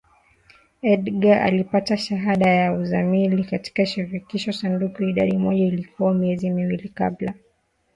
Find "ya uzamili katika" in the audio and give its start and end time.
2.49-3.85